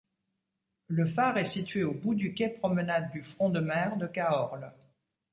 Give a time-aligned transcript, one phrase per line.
[0.87, 4.71] Le phare est situé au bout du quai-promenade du front de mer de Caorle.